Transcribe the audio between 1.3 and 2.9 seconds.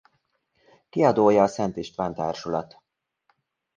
a Szent István Társulat.